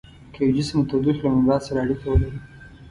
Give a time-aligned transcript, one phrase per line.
[0.33, 2.39] که یو جسم د تودوخې له منبع سره اړیکه ولري.